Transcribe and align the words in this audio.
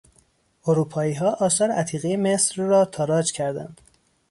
اروپاییها 0.67 1.29
آثار 1.39 1.71
عتیقهی 1.71 2.17
مصر 2.17 2.61
را 2.61 2.85
تاراج 2.85 3.31
کردند. 3.31 3.81